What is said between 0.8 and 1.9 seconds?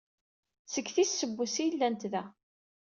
tis semmuset ay